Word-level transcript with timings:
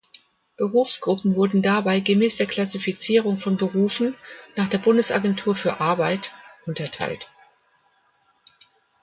Berufsgruppen 0.57 1.35
wurden 1.35 1.61
dabei 1.61 1.99
gemäß 1.99 2.37
der 2.37 2.47
Klassifizierung 2.47 3.37
von 3.37 3.57
Berufen 3.57 4.15
nach 4.55 4.67
der 4.67 4.79
Bundesagentur 4.79 5.55
für 5.55 5.79
Arbeit 5.79 6.31
unterteilt. 6.65 7.29